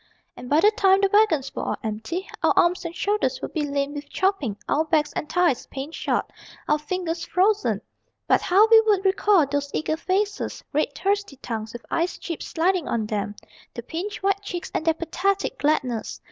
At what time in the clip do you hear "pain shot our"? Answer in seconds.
5.67-6.79